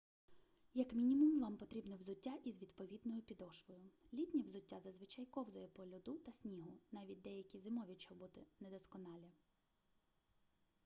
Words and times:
як 0.79 0.93
мінімум 0.95 1.39
вам 1.41 1.57
потрібне 1.57 1.95
взуття 1.97 2.33
із 2.43 2.61
відповідною 2.61 3.21
підошвою 3.21 3.89
літнє 4.13 4.41
взуття 4.41 4.79
зазвичай 4.79 5.25
ковзає 5.25 5.67
по 5.67 5.83
льоду 5.85 6.13
та 6.17 6.31
снігу 6.33 6.73
навіть 6.91 7.21
деякі 7.21 7.59
зимові 7.59 7.95
чоботи 7.95 8.45
недосконалі 8.59 9.31